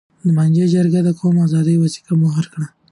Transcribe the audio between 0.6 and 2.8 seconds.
جرګې د قوم د آزادۍ وثیقه مهر کړه.